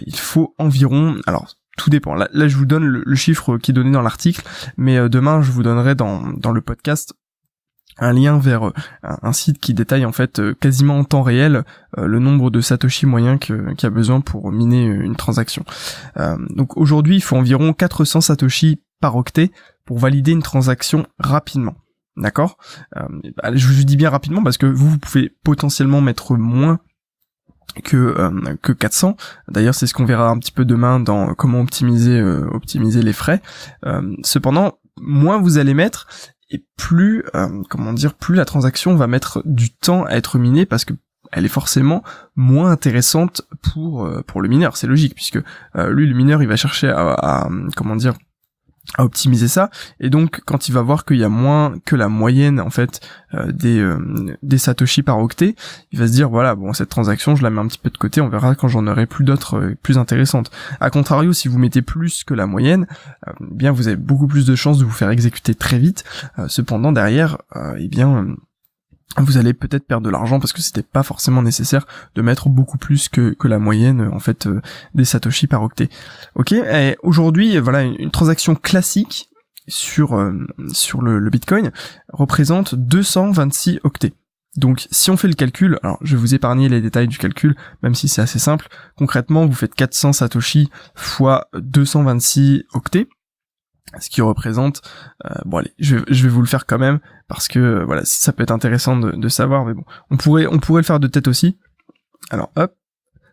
il 0.07 0.17
faut 0.17 0.55
environ 0.59 1.17
alors 1.27 1.55
tout 1.77 1.91
dépend. 1.91 2.15
Là, 2.15 2.29
je 2.33 2.57
vous 2.57 2.67
donne 2.67 2.85
le, 2.85 3.03
le 3.05 3.17
chiffre 3.17 3.57
qui 3.59 3.71
est 3.71 3.75
donné 3.75 3.91
dans 3.91 4.03
l'article, 4.03 4.43
mais 4.77 5.09
demain 5.09 5.43
je 5.43 5.51
vous 5.51 5.63
donnerai 5.63 5.95
dans, 5.95 6.29
dans 6.33 6.53
le 6.53 6.61
podcast 6.61 7.15
un 7.99 8.13
lien 8.13 8.39
vers 8.39 8.69
euh, 8.69 8.73
un, 9.03 9.33
site 9.33 9.59
qui 9.59 9.75
détaille 9.75 10.05
en 10.05 10.13
fait 10.13 10.39
euh, 10.41 10.55
quasiment 10.55 10.99
en 10.99 11.05
temps 11.05 11.23
réel 11.23 11.65
euh, 11.99 12.07
le 12.07 12.19
nombre 12.19 12.51
de 12.51 12.61
satoshi 12.61 13.07
moyen 13.07 13.39
qu'il 13.39 13.75
a 13.83 13.91
besoin 13.91 14.21
pour 14.21 14.51
miner 14.53 14.85
une 14.85 15.17
transaction. 15.17 15.65
donc 16.51 16.77
aujourd'hui, 16.77 17.17
il 17.17 17.21
faut 17.21 17.37
environ 17.37 17.73
400 17.73 18.21
satoshi 18.21 18.81
par 19.01 19.17
octet 19.17 19.51
pour 19.85 19.99
valider 19.99 20.33
une 20.33 20.43
transaction 20.43 21.07
rapidement. 21.19 21.75
D'accord? 22.17 22.59
Je 22.97 23.67
vous 23.67 23.85
dis 23.85 23.97
bien 23.97 24.11
rapidement 24.11 24.43
parce 24.43 24.59
que 24.59 24.67
vous, 24.67 24.91
vous 24.91 24.99
pouvez 24.99 25.31
potentiellement 25.43 26.01
mettre 26.01 26.37
moins 26.37 26.81
que 27.85 28.15
que 28.63 28.73
400. 28.73 29.17
D'ailleurs, 29.49 29.75
c'est 29.75 29.87
ce 29.87 29.95
qu'on 29.95 30.05
verra 30.05 30.29
un 30.29 30.39
petit 30.39 30.53
peu 30.53 30.65
demain 30.65 31.01
dans 31.01 31.35
comment 31.35 31.61
optimiser 31.61 33.03
les 33.03 33.13
frais. 33.13 33.41
cependant, 34.23 34.79
moins 35.01 35.41
vous 35.41 35.59
allez 35.59 35.75
mettre 35.75 36.07
et 36.51 36.65
plus 36.77 37.25
euh, 37.35 37.63
comment 37.69 37.93
dire 37.93 38.15
plus 38.15 38.35
la 38.35 38.45
transaction 38.45 38.97
va 38.97 39.07
mettre 39.07 39.43
du 39.45 39.71
temps 39.71 40.05
à 40.05 40.13
être 40.13 40.39
minée 40.39 40.67
parce 40.67 40.85
que 40.85 40.95
elle 41.33 41.45
est 41.45 41.49
forcément 41.49 42.03
moins 42.35 42.71
intéressante 42.71 43.43
pour 43.63 44.05
euh, 44.05 44.23
pour 44.27 44.41
le 44.41 44.49
mineur 44.49 44.77
c'est 44.77 44.87
logique 44.87 45.15
puisque 45.15 45.39
euh, 45.77 45.91
lui 45.91 46.07
le 46.07 46.15
mineur 46.15 46.43
il 46.43 46.49
va 46.49 46.57
chercher 46.57 46.89
à 46.89 47.49
comment 47.77 47.97
dire 47.97 48.15
à 48.97 49.05
optimiser 49.05 49.49
ça. 49.49 49.71
Et 50.01 50.11
donc 50.11 50.41
quand 50.47 50.69
il 50.69 50.73
va 50.73 50.83
voir 50.83 51.05
qu'il 51.05 51.19
y 51.19 51.25
a 51.25 51.29
moins 51.29 51.75
que 51.85 51.97
la 51.97 52.09
moyenne 52.09 52.61
en 52.61 52.71
fait 52.71 53.01
euh, 53.35 53.53
des 53.53 53.79
euh, 53.79 54.37
des 54.43 54.59
satoshi 54.59 55.03
par 55.03 55.19
octet 55.19 55.55
il 55.93 55.99
va 55.99 56.09
se 56.09 56.13
dire 56.13 56.29
voilà 56.29 56.55
bon 56.55 56.73
cette 56.73 56.89
transaction 56.89 57.37
je 57.37 57.43
la 57.43 57.51
mets 57.51 57.61
un 57.61 57.69
petit 57.69 57.79
peu 57.79 57.91
de 57.91 57.99
côté 57.99 58.21
on 58.21 58.29
verra 58.29 58.55
quand 58.55 58.69
j'en 58.69 58.87
aurai 58.87 59.07
plus 59.07 59.25
d'autres 59.25 59.59
euh, 59.59 59.77
plus 59.83 59.99
intéressantes. 59.99 60.51
A 60.81 60.91
contrario 60.91 61.33
si 61.33 61.49
vous 61.49 61.59
mettez 61.59 61.83
plus 61.83 62.25
que 62.25 62.35
la 62.35 62.47
moyenne 62.47 62.87
eh 63.27 63.33
bien 63.41 63.71
vous 63.71 63.87
avez 63.87 63.97
beaucoup 63.97 64.27
plus 64.27 64.47
de 64.47 64.55
chances 64.55 64.79
de 64.79 64.85
vous 64.85 64.91
faire 64.91 65.11
exécuter 65.11 65.55
très 65.55 65.79
vite. 65.79 66.05
Cependant 66.49 66.93
derrière 66.93 67.39
eh 67.79 67.89
bien 67.89 68.35
vous 69.19 69.37
allez 69.37 69.53
peut-être 69.53 69.87
perdre 69.87 70.07
de 70.07 70.11
l'argent 70.11 70.39
parce 70.39 70.53
que 70.53 70.63
c'était 70.63 70.83
pas 70.83 71.03
forcément 71.03 71.43
nécessaire 71.43 71.87
de 72.15 72.23
mettre 72.23 72.49
beaucoup 72.49 72.79
plus 72.79 73.09
que, 73.09 73.35
que 73.35 73.49
la 73.49 73.59
moyenne 73.59 74.09
en 74.13 74.21
fait 74.21 74.47
euh, 74.47 74.61
des 74.95 75.05
satoshi 75.05 75.47
par 75.47 75.63
octet. 75.63 75.89
Ok, 76.37 76.53
et 76.53 76.97
aujourd'hui 77.03 77.59
voilà 77.59 77.83
une, 77.83 78.11
transaction 78.11 78.55
classique 78.55 79.29
sur 79.67 80.15
euh, 80.15 80.47
sur 80.73 81.03
le, 81.03 81.29
Bitcoin 81.29 81.73
représente 82.13 82.75
226 82.75 83.81
octets. 83.83 84.13
Donc 84.57 84.87
si 84.91 85.11
on 85.11 85.17
fait 85.17 85.29
le 85.29 85.35
calcul, 85.35 85.79
alors 85.83 85.99
je 86.03 86.17
vais 86.17 86.21
vous 86.21 86.35
épargner 86.35 86.69
les 86.69 86.81
détails 86.81 87.09
du 87.09 87.19
calcul, 87.19 87.57
même 87.83 87.95
si 87.95 88.09
c'est 88.09 88.23
assez 88.23 88.41
simple. 88.41 88.69
Concrètement, 88.97 89.47
vous 89.47 89.55
faites 89.55 89.75
400 89.75 90.13
satoshi 90.13 90.71
fois 90.95 91.49
226 91.55 92.65
octets 92.75 93.09
ce 93.99 94.11
qui 94.11 94.21
représente 94.21 94.83
euh, 95.25 95.35
bon 95.45 95.59
allez 95.59 95.75
je, 95.79 95.99
je, 96.09 96.23
vais 96.23 96.29
vous 96.29 96.43
le 96.43 96.47
faire 96.47 96.67
quand 96.67 96.79
même 96.79 97.01
parce 97.29 97.49
que 97.49 97.83
voilà 97.85 98.03
ça 98.05 98.33
peut 98.33 98.43
être 98.43 98.51
intéressant 98.53 98.97
de, 98.97 99.29
savoir 99.29 99.65
mais 99.65 99.75
bon 99.75 99.85
on 100.11 100.17
pourrait 100.17 100.47
on 100.47 100.59
pourrait 100.59 100.83
le 100.83 100.87
faire 100.87 101.01
de 101.01 101.09
tête 101.09 101.29
aussi. 101.29 101.59
Alors 102.31 102.53
hop 102.57 102.75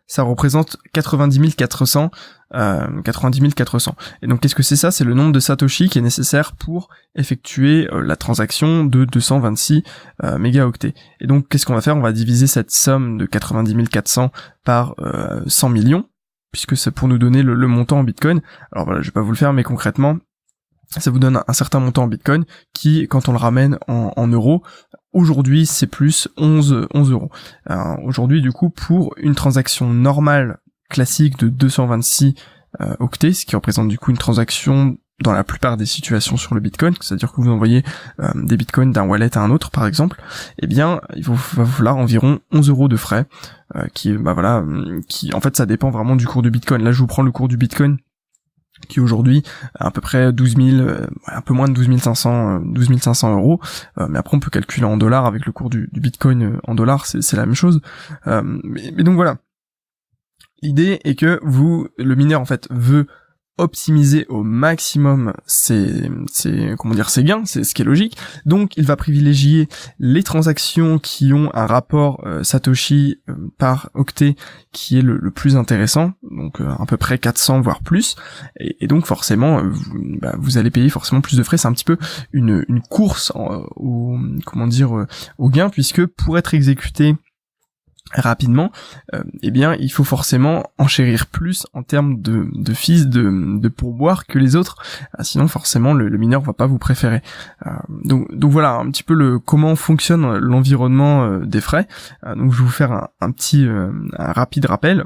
ça 0.08 0.22
représente 0.22 0.78
90 0.94 1.54
400 1.54 2.10
euh, 2.54 3.02
90 3.02 3.54
400 3.54 3.94
et 4.22 4.26
donc 4.26 4.40
qu'est-ce 4.40 4.54
que 4.54 4.62
c'est 4.62 4.74
ça? 4.74 4.90
C'est 4.90 5.04
le 5.04 5.12
nombre 5.12 5.32
de 5.32 5.40
satoshi 5.40 5.90
qui 5.90 5.98
est 5.98 6.02
nécessaire 6.02 6.56
pour 6.56 6.88
effectuer 7.14 7.88
euh, 7.92 8.00
la 8.00 8.16
transaction 8.16 8.84
de 8.84 9.04
226 9.04 9.82
euh, 10.24 10.38
mégaoctets. 10.38 10.94
Et 11.20 11.26
donc 11.26 11.48
qu'est-ce 11.48 11.66
qu'on 11.66 11.74
va 11.74 11.82
faire? 11.82 11.96
On 11.96 12.00
va 12.00 12.12
diviser 12.12 12.46
cette 12.46 12.70
somme 12.70 13.18
de 13.18 13.26
90 13.26 13.88
400 13.90 14.32
par 14.64 14.94
100 15.46 15.68
euh, 15.68 15.70
millions 15.70 16.08
puisque 16.50 16.78
c'est 16.78 16.90
pour 16.90 17.08
nous 17.08 17.18
donner 17.18 17.42
le, 17.42 17.54
le, 17.54 17.66
montant 17.66 17.98
en 17.98 18.04
bitcoin. 18.04 18.40
Alors 18.72 18.86
voilà 18.86 19.02
je 19.02 19.08
vais 19.08 19.12
pas 19.12 19.20
vous 19.20 19.32
le 19.32 19.36
faire 19.36 19.52
mais 19.52 19.62
concrètement 19.62 20.16
ça 20.88 21.10
vous 21.10 21.18
donne 21.18 21.42
un 21.46 21.52
certain 21.52 21.80
montant 21.80 22.04
en 22.04 22.08
bitcoin 22.08 22.44
qui, 22.72 23.06
quand 23.08 23.28
on 23.28 23.32
le 23.32 23.38
ramène 23.38 23.78
en, 23.88 24.26
euros, 24.28 24.62
aujourd'hui 25.12 25.66
c'est 25.66 25.86
plus 25.86 26.28
11, 26.36 26.88
11 26.94 27.10
euros. 27.10 27.30
aujourd'hui 28.04 28.42
du 28.42 28.52
coup 28.52 28.70
pour 28.70 29.14
une 29.18 29.34
transaction 29.34 29.90
normale 29.92 30.58
classique 30.88 31.38
de 31.38 31.48
226 31.48 32.34
euh, 32.80 32.94
octets, 32.98 33.32
ce 33.32 33.46
qui 33.46 33.56
représente 33.56 33.88
du 33.88 33.98
coup 33.98 34.10
une 34.10 34.18
transaction 34.18 34.96
dans 35.24 35.32
la 35.32 35.42
plupart 35.42 35.76
des 35.76 35.86
situations 35.86 36.36
sur 36.36 36.54
le 36.54 36.60
Bitcoin, 36.60 36.94
c'est-à-dire 37.00 37.32
que 37.32 37.40
vous 37.40 37.50
envoyez 37.50 37.82
euh, 38.20 38.28
des 38.34 38.56
Bitcoins 38.56 38.92
d'un 38.92 39.04
wallet 39.04 39.36
à 39.36 39.40
un 39.40 39.50
autre 39.50 39.70
par 39.70 39.86
exemple, 39.86 40.22
eh 40.60 40.66
bien 40.66 41.00
il 41.16 41.24
va 41.24 41.34
falloir 41.36 41.96
environ 41.96 42.38
11 42.52 42.68
euros 42.68 42.88
de 42.88 42.96
frais, 42.96 43.26
euh, 43.74 43.86
qui 43.94 44.12
bah 44.12 44.32
voilà, 44.32 44.64
qui 45.08 45.32
en 45.34 45.40
fait 45.40 45.56
ça 45.56 45.66
dépend 45.66 45.90
vraiment 45.90 46.14
du 46.14 46.26
cours 46.26 46.42
du 46.42 46.50
Bitcoin. 46.50 46.84
Là 46.84 46.92
je 46.92 46.98
vous 46.98 47.06
prends 47.06 47.22
le 47.22 47.32
cours 47.32 47.48
du 47.48 47.56
Bitcoin 47.56 47.96
qui 48.88 49.00
aujourd'hui 49.00 49.42
à 49.74 49.90
peu 49.90 50.00
près 50.00 50.32
12 50.32 50.56
000, 50.56 50.68
euh, 50.80 51.06
un 51.26 51.40
peu 51.40 51.54
moins 51.54 51.68
de 51.68 51.74
12 51.74 52.00
500, 52.00 52.60
12 52.60 53.00
500 53.00 53.36
euros. 53.36 53.60
Euh, 53.98 54.06
mais 54.08 54.18
après 54.18 54.36
on 54.36 54.40
peut 54.40 54.50
calculer 54.50 54.86
en 54.86 54.96
dollars 54.96 55.26
avec 55.26 55.46
le 55.46 55.52
cours 55.52 55.70
du, 55.70 55.88
Bitcoin 55.92 56.42
euh, 56.42 56.60
en 56.64 56.74
dollars, 56.74 57.06
c'est 57.06 57.36
la 57.36 57.46
même 57.46 57.54
chose. 57.54 57.80
mais, 58.26 59.02
donc 59.02 59.16
voilà. 59.16 59.38
L'idée 60.60 60.98
est 61.04 61.14
que 61.14 61.38
vous, 61.42 61.88
le 61.98 62.14
mineur 62.16 62.40
en 62.40 62.44
fait 62.44 62.66
veut 62.70 63.06
optimiser 63.58 64.26
au 64.28 64.42
maximum 64.42 65.32
ses, 65.46 66.10
ses 66.30 66.74
comment 66.78 66.94
dire 66.94 67.10
ses 67.10 67.24
gains, 67.24 67.44
c'est 67.44 67.64
ce 67.64 67.74
qui 67.74 67.82
est 67.82 67.84
logique. 67.84 68.16
Donc 68.46 68.76
il 68.76 68.84
va 68.84 68.96
privilégier 68.96 69.68
les 69.98 70.22
transactions 70.22 70.98
qui 70.98 71.32
ont 71.32 71.50
un 71.54 71.66
rapport 71.66 72.22
euh, 72.26 72.42
Satoshi 72.42 73.20
euh, 73.28 73.34
par 73.58 73.90
octet 73.94 74.36
qui 74.72 74.98
est 74.98 75.02
le, 75.02 75.30
plus 75.30 75.56
intéressant, 75.56 76.12
donc 76.30 76.60
euh, 76.60 76.70
à 76.78 76.86
peu 76.86 76.96
près 76.96 77.18
400 77.18 77.60
voire 77.60 77.82
plus. 77.82 78.16
Et, 78.58 78.86
donc 78.86 79.06
forcément 79.06 79.62
vous, 79.62 80.18
bah, 80.20 80.34
vous, 80.38 80.56
allez 80.56 80.70
payer 80.70 80.88
forcément 80.88 81.20
plus 81.20 81.36
de 81.36 81.42
frais. 81.42 81.58
C'est 81.58 81.68
un 81.68 81.72
petit 81.72 81.84
peu 81.84 81.98
une, 82.32 82.64
une 82.68 82.80
course 82.80 83.32
au 83.34 84.16
comment 84.46 84.66
dire 84.66 85.06
au 85.38 85.50
gain 85.50 85.68
puisque 85.68 86.06
pour 86.06 86.38
être 86.38 86.54
exécuté 86.54 87.16
rapidement, 88.14 88.72
euh, 89.14 89.22
eh 89.42 89.50
bien, 89.50 89.74
il 89.74 89.90
faut 89.90 90.04
forcément 90.04 90.64
enchérir 90.78 91.26
plus 91.26 91.66
en 91.74 91.82
termes 91.82 92.20
de, 92.20 92.48
de 92.52 92.74
fils 92.74 93.06
de, 93.06 93.58
de 93.58 93.68
pourboire 93.68 94.26
que 94.26 94.38
les 94.38 94.56
autres. 94.56 94.76
Euh, 95.18 95.22
sinon, 95.22 95.48
forcément, 95.48 95.92
le, 95.92 96.08
le, 96.08 96.18
mineur 96.18 96.40
va 96.40 96.52
pas 96.52 96.66
vous 96.66 96.78
préférer. 96.78 97.22
Euh, 97.66 97.70
donc, 98.04 98.28
voilà 98.50 98.76
un 98.76 98.90
petit 98.90 99.02
peu 99.02 99.14
le 99.14 99.38
comment 99.38 99.76
fonctionne 99.76 100.38
l'environnement 100.38 101.38
des 101.40 101.60
frais. 101.60 101.86
donc, 102.24 102.52
je 102.52 102.58
vais 102.58 102.64
vous 102.64 102.70
faire 102.70 103.08
un, 103.20 103.30
petit 103.30 103.68
rapide 104.12 104.66
rappel. 104.66 105.04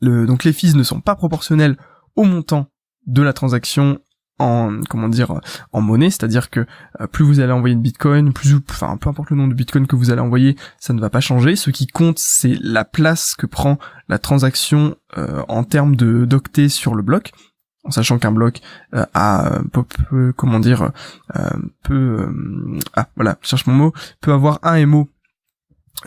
Donc, 0.00 0.44
les 0.44 0.52
fees 0.52 0.74
ne 0.74 0.82
sont 0.82 1.00
pas 1.00 1.16
proportionnels 1.16 1.76
au 2.16 2.24
montant 2.24 2.66
de 3.06 3.22
la 3.22 3.32
transaction 3.32 3.98
en 4.38 4.80
comment 4.88 5.08
dire 5.08 5.40
en 5.72 5.80
monnaie, 5.80 6.10
c'est-à-dire 6.10 6.50
que 6.50 6.66
euh, 7.00 7.06
plus 7.06 7.24
vous 7.24 7.40
allez 7.40 7.52
envoyer 7.52 7.74
de 7.74 7.80
Bitcoin, 7.80 8.32
plus 8.32 8.54
enfin 8.68 8.96
peu 8.96 9.08
importe 9.08 9.30
le 9.30 9.36
nombre 9.36 9.50
de 9.50 9.54
Bitcoin 9.54 9.86
que 9.86 9.96
vous 9.96 10.10
allez 10.10 10.20
envoyer, 10.20 10.56
ça 10.78 10.92
ne 10.92 11.00
va 11.00 11.10
pas 11.10 11.20
changer. 11.20 11.56
Ce 11.56 11.70
qui 11.70 11.86
compte, 11.86 12.18
c'est 12.18 12.56
la 12.60 12.84
place 12.84 13.34
que 13.34 13.46
prend 13.46 13.78
la 14.08 14.18
transaction 14.18 14.96
euh, 15.16 15.42
en 15.48 15.64
termes 15.64 15.96
de 15.96 16.24
d'octets 16.24 16.68
sur 16.68 16.94
le 16.94 17.02
bloc, 17.02 17.32
en 17.84 17.90
sachant 17.90 18.18
qu'un 18.18 18.32
bloc 18.32 18.60
euh, 18.94 19.04
a 19.14 19.60
peut, 19.72 20.32
comment 20.36 20.60
dire 20.60 20.90
peut 21.82 22.28
ah 22.94 23.08
voilà, 23.16 23.38
cherche 23.42 23.66
mon 23.66 23.74
mot, 23.74 23.92
peut 24.20 24.32
avoir 24.32 24.58
un 24.62 24.84
MO 24.86 25.08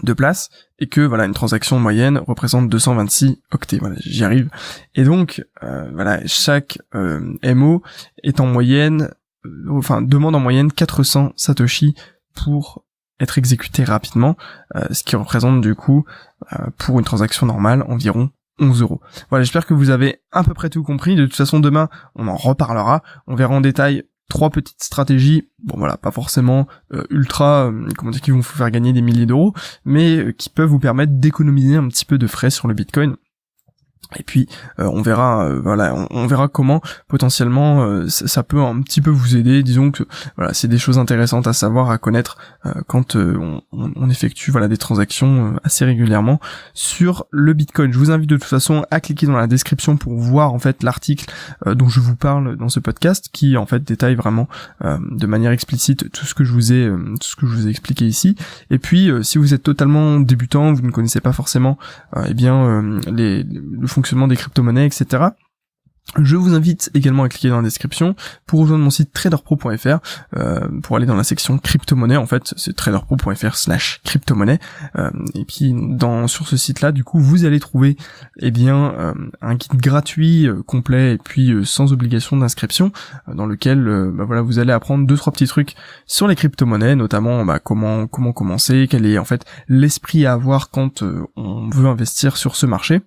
de 0.03 0.13
place 0.13 0.49
et 0.79 0.87
que 0.87 1.01
voilà 1.01 1.25
une 1.25 1.33
transaction 1.33 1.79
moyenne 1.79 2.19
représente 2.19 2.69
226 2.69 3.41
octets 3.51 3.79
voilà 3.79 3.95
j'y 3.99 4.23
arrive 4.23 4.49
et 4.95 5.03
donc 5.03 5.43
euh, 5.63 5.89
voilà 5.93 6.19
chaque 6.25 6.79
euh, 6.93 7.33
MO 7.55 7.81
est 8.23 8.39
en 8.39 8.45
moyenne 8.45 9.13
euh, 9.45 9.69
enfin 9.71 10.01
demande 10.01 10.35
en 10.35 10.39
moyenne 10.39 10.71
400 10.71 11.33
satoshi 11.35 11.95
pour 12.35 12.83
être 13.19 13.39
exécuté 13.39 13.83
rapidement 13.83 14.37
ce 14.91 15.03
qui 15.03 15.15
représente 15.15 15.59
du 15.61 15.73
coup 15.73 16.05
pour 16.77 16.99
une 16.99 17.05
transaction 17.05 17.47
normale 17.47 17.83
environ 17.87 18.29
11 18.59 18.81
euros. 18.81 19.01
Voilà, 19.29 19.43
j'espère 19.43 19.65
que 19.65 19.73
vous 19.73 19.89
avez 19.89 20.21
à 20.31 20.43
peu 20.43 20.53
près 20.53 20.69
tout 20.69 20.83
compris. 20.83 21.15
De 21.15 21.25
toute 21.25 21.35
façon, 21.35 21.59
demain, 21.59 21.89
on 22.15 22.27
en 22.27 22.35
reparlera. 22.35 23.03
On 23.27 23.35
verra 23.35 23.55
en 23.55 23.61
détail 23.61 24.03
trois 24.29 24.49
petites 24.49 24.83
stratégies, 24.83 25.49
bon 25.63 25.77
voilà, 25.77 25.97
pas 25.97 26.11
forcément 26.11 26.67
euh, 26.93 27.03
ultra, 27.09 27.67
euh, 27.67 27.87
comment 27.97 28.11
dire, 28.11 28.21
qui 28.21 28.31
vont 28.31 28.37
vous 28.37 28.43
faire 28.43 28.71
gagner 28.71 28.93
des 28.93 29.01
milliers 29.01 29.25
d'euros, 29.25 29.53
mais 29.85 30.17
euh, 30.17 30.31
qui 30.31 30.49
peuvent 30.49 30.69
vous 30.69 30.79
permettre 30.79 31.13
d'économiser 31.13 31.75
un 31.75 31.87
petit 31.87 32.05
peu 32.05 32.17
de 32.17 32.27
frais 32.27 32.49
sur 32.49 32.67
le 32.67 32.73
Bitcoin. 32.73 33.15
Et 34.17 34.23
puis 34.23 34.47
on 34.77 35.01
verra, 35.01 35.49
voilà, 35.55 35.93
on, 36.11 36.27
verra 36.27 36.47
comment 36.47 36.81
potentiellement 37.07 38.07
ça, 38.07 38.43
peut 38.43 38.61
un 38.61 38.81
petit 38.81 39.01
peu 39.01 39.09
vous 39.09 39.35
aider. 39.35 39.63
Disons 39.63 39.91
que 39.91 40.03
voilà, 40.37 40.53
c'est 40.53 40.69
des 40.69 40.77
choses 40.77 40.97
intéressantes 40.97 41.45
à 41.45 41.53
savoir, 41.53 41.89
à 41.89 41.97
connaître 41.97 42.37
quand 42.87 43.15
on, 43.15 43.61
on, 43.71 44.09
effectue 44.09 44.51
voilà 44.51 44.69
des 44.69 44.77
transactions 44.77 45.59
assez 45.63 45.83
régulièrement 45.83 46.39
sur 46.73 47.25
le 47.31 47.53
Bitcoin. 47.53 47.91
Je 47.91 47.99
vous 47.99 48.11
invite 48.11 48.29
de 48.29 48.37
toute 48.37 48.45
façon 48.45 48.85
à 48.91 49.01
cliquer 49.01 49.27
dans 49.27 49.35
la 49.35 49.47
description 49.47 49.97
pour 49.97 50.15
voir 50.15 50.53
en 50.53 50.59
fait 50.59 50.83
l'article 50.83 51.25
dont 51.65 51.89
je 51.89 51.99
vous 51.99 52.15
parle 52.15 52.55
dans 52.55 52.69
ce 52.69 52.79
podcast, 52.79 53.29
qui 53.33 53.57
en 53.57 53.65
fait 53.65 53.83
détaille 53.83 54.15
vraiment 54.15 54.47
de 54.81 55.27
manière 55.27 55.51
explicite 55.51 56.09
tout 56.11 56.25
ce 56.25 56.33
que 56.33 56.45
je 56.45 56.53
vous 56.53 56.71
ai, 56.71 56.89
tout 57.19 57.27
ce 57.27 57.35
que 57.35 57.45
je 57.45 57.53
vous 57.53 57.67
ai 57.67 57.69
expliqué 57.69 58.05
ici. 58.05 58.35
Et 58.69 58.79
puis 58.79 59.11
si 59.21 59.37
vous 59.37 59.53
êtes 59.53 59.63
totalement 59.63 60.21
débutant, 60.21 60.71
vous 60.73 60.81
ne 60.81 60.91
connaissez 60.91 61.19
pas 61.19 61.33
forcément, 61.33 61.77
eh 62.25 62.33
bien 62.33 62.99
les, 63.11 63.45
le 63.87 63.91
fonctionnement 63.93 64.27
des 64.27 64.35
crypto-monnaies, 64.35 64.85
etc. 64.85 65.29
Je 66.15 66.37
vous 66.37 66.53
invite 66.53 66.89
également 66.93 67.23
à 67.23 67.29
cliquer 67.29 67.49
dans 67.49 67.57
la 67.57 67.63
description 67.63 68.15
pour 68.45 68.61
rejoindre 68.61 68.83
mon 68.83 68.89
site 68.89 69.11
traderpro.fr 69.11 69.99
euh, 70.37 70.67
pour 70.81 70.95
aller 70.95 71.05
dans 71.05 71.17
la 71.17 71.25
section 71.25 71.57
crypto-monnaie 71.57 72.15
en 72.15 72.25
fait 72.25 72.53
c'est 72.55 72.73
traderpro.fr 72.73 73.55
slash 73.55 73.99
crypto-monnaie 74.05 74.57
euh, 74.97 75.11
et 75.35 75.43
puis 75.43 75.75
dans 75.75 76.27
sur 76.27 76.47
ce 76.47 76.55
site 76.55 76.79
là 76.79 76.93
du 76.93 77.03
coup 77.03 77.19
vous 77.19 77.43
allez 77.43 77.59
trouver 77.59 77.97
eh 78.39 78.51
bien 78.51 78.93
euh, 78.97 79.13
un 79.41 79.55
guide 79.55 79.81
gratuit 79.81 80.47
complet 80.65 81.15
et 81.15 81.17
puis 81.17 81.53
sans 81.65 81.91
obligation 81.91 82.37
d'inscription 82.37 82.93
dans 83.31 83.45
lequel 83.45 83.83
bah, 84.13 84.23
voilà 84.23 84.41
vous 84.41 84.59
allez 84.59 84.71
apprendre 84.71 85.05
deux 85.05 85.17
trois 85.17 85.33
petits 85.33 85.47
trucs 85.47 85.75
sur 86.05 86.27
les 86.27 86.35
crypto-monnaies 86.35 86.95
notamment 86.95 87.43
bah, 87.43 87.59
comment 87.59 88.07
comment 88.07 88.31
commencer 88.31 88.87
quel 88.89 89.05
est 89.05 89.17
en 89.17 89.25
fait 89.25 89.45
l'esprit 89.67 90.25
à 90.25 90.33
avoir 90.33 90.69
quand 90.69 91.03
on 91.35 91.69
veut 91.69 91.87
investir 91.87 92.37
sur 92.37 92.55
ce 92.55 92.65
marché 92.65 93.01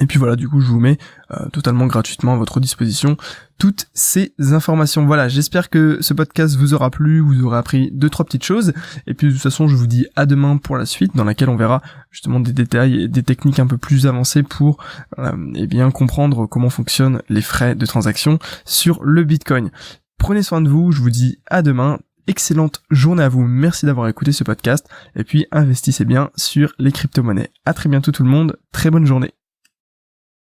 et 0.00 0.06
puis 0.06 0.18
voilà, 0.18 0.36
du 0.36 0.48
coup, 0.48 0.60
je 0.60 0.66
vous 0.66 0.80
mets 0.80 0.98
euh, 1.30 1.48
totalement 1.50 1.86
gratuitement 1.86 2.34
à 2.34 2.36
votre 2.36 2.60
disposition 2.60 3.16
toutes 3.58 3.86
ces 3.94 4.34
informations. 4.52 5.06
Voilà, 5.06 5.28
j'espère 5.28 5.70
que 5.70 5.98
ce 6.00 6.14
podcast 6.14 6.56
vous 6.56 6.74
aura 6.74 6.90
plu, 6.90 7.20
vous 7.20 7.44
aurez 7.44 7.58
appris 7.58 7.90
deux 7.92 8.10
trois 8.10 8.24
petites 8.24 8.44
choses. 8.44 8.72
Et 9.06 9.14
puis 9.14 9.28
de 9.28 9.32
toute 9.32 9.40
façon, 9.40 9.68
je 9.68 9.76
vous 9.76 9.86
dis 9.86 10.06
à 10.16 10.26
demain 10.26 10.56
pour 10.56 10.76
la 10.76 10.86
suite, 10.86 11.14
dans 11.14 11.24
laquelle 11.24 11.48
on 11.48 11.56
verra 11.56 11.80
justement 12.10 12.40
des 12.40 12.52
détails 12.52 13.02
et 13.02 13.08
des 13.08 13.22
techniques 13.22 13.60
un 13.60 13.66
peu 13.66 13.78
plus 13.78 14.06
avancées 14.06 14.42
pour 14.42 14.82
euh, 15.18 15.32
eh 15.54 15.66
bien 15.66 15.90
comprendre 15.90 16.46
comment 16.46 16.70
fonctionnent 16.70 17.22
les 17.28 17.42
frais 17.42 17.74
de 17.74 17.86
transaction 17.86 18.38
sur 18.64 19.04
le 19.04 19.22
Bitcoin. 19.22 19.70
Prenez 20.18 20.42
soin 20.42 20.60
de 20.60 20.68
vous, 20.68 20.90
je 20.90 21.00
vous 21.00 21.10
dis 21.10 21.38
à 21.46 21.62
demain 21.62 21.98
excellente 22.26 22.82
journée 22.90 23.22
à 23.22 23.28
vous. 23.28 23.42
Merci 23.42 23.86
d'avoir 23.86 24.08
écouté 24.08 24.32
ce 24.32 24.44
podcast. 24.44 24.88
Et 25.16 25.24
puis 25.24 25.46
investissez 25.50 26.04
bien 26.04 26.30
sur 26.36 26.72
les 26.78 26.92
crypto-monnaies. 26.92 27.50
À 27.64 27.74
très 27.74 27.88
bientôt 27.88 28.12
tout 28.12 28.24
le 28.24 28.30
monde. 28.30 28.56
Très 28.72 28.90
bonne 28.90 29.06
journée. 29.06 29.32